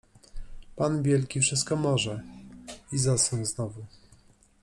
Pan 0.75 1.03
wielki 1.03 1.39
wszystko 1.39 1.75
może— 1.75 2.21
i 2.93 2.97
zasnął 2.97 3.45
znowu. 3.45 3.85